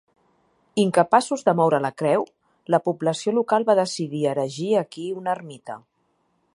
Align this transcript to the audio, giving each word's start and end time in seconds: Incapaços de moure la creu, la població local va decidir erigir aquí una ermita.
Incapaços 0.83 1.43
de 1.49 1.53
moure 1.59 1.79
la 1.85 1.91
creu, 2.03 2.25
la 2.77 2.81
població 2.87 3.35
local 3.39 3.69
va 3.71 3.77
decidir 3.83 4.25
erigir 4.35 4.71
aquí 4.83 5.09
una 5.21 5.37
ermita. 5.39 5.79